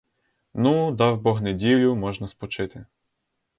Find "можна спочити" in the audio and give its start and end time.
1.95-2.85